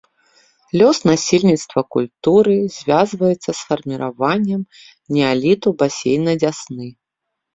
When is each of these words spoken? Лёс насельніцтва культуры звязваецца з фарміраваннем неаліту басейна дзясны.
Лёс 0.81 0.97
насельніцтва 1.09 1.81
культуры 1.95 2.55
звязваецца 2.77 3.37
з 3.47 3.55
фарміраваннем 3.67 4.61
неаліту 5.17 5.75
басейна 5.83 6.31
дзясны. 6.45 6.87